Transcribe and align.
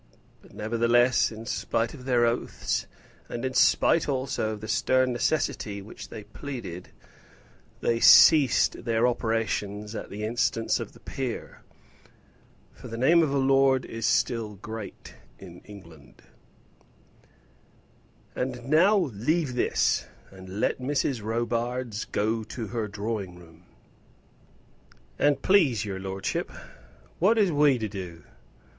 But, 0.41 0.55
nevertheless, 0.55 1.31
in 1.31 1.45
spite 1.45 1.93
of 1.93 2.05
their 2.05 2.25
oaths, 2.25 2.87
and 3.29 3.45
in 3.45 3.53
spite 3.53 4.09
also 4.09 4.49
of 4.53 4.59
the 4.61 4.67
stern 4.67 5.13
necessity 5.13 5.79
which 5.79 6.09
they 6.09 6.23
pleaded, 6.23 6.89
they 7.81 7.99
ceased 7.99 8.83
their 8.83 9.05
operations 9.05 9.93
at 9.93 10.09
the 10.09 10.23
instance 10.23 10.79
of 10.79 10.93
the 10.93 10.99
peer. 10.99 11.61
For 12.73 12.87
the 12.87 12.97
name 12.97 13.21
of 13.21 13.29
a 13.29 13.37
lord 13.37 13.85
is 13.85 14.07
still 14.07 14.55
great 14.55 15.13
in 15.37 15.59
England. 15.65 16.23
"And 18.35 18.67
now 18.67 18.97
leave 18.97 19.53
this, 19.53 20.07
and 20.31 20.59
let 20.59 20.79
Mrs. 20.79 21.21
Robarts 21.23 22.05
go 22.05 22.39
into 22.39 22.65
her 22.69 22.87
drawing 22.87 23.35
room." 23.37 23.65
"And, 25.19 25.43
please 25.43 25.85
your 25.85 25.99
lordship, 25.99 26.51
what 27.19 27.37
is 27.37 27.51
we 27.51 27.77
to 27.77 27.87
do? 27.87 28.23